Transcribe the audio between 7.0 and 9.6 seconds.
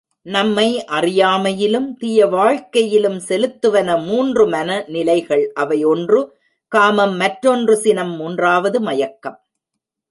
மற்றொன்று சினம், மூன்றாவது மயக்கம்.